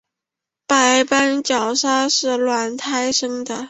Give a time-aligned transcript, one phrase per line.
[0.65, 3.59] 白斑角鲨是卵胎生的。